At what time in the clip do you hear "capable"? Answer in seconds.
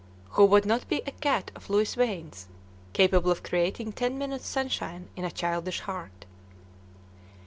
2.91-3.29